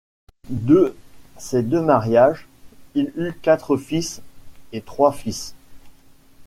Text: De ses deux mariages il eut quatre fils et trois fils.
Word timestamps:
De 0.49 0.95
ses 1.37 1.61
deux 1.61 1.79
mariages 1.83 2.47
il 2.95 3.13
eut 3.17 3.37
quatre 3.43 3.77
fils 3.77 4.23
et 4.73 4.81
trois 4.81 5.11
fils. 5.11 5.53